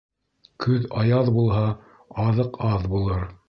Көҙ 0.65 0.87
аяҙ 1.03 1.31
булһа, 1.37 1.67
аҙыҡ 2.27 2.61
аҙ 2.75 2.91
булыр. 2.97 3.33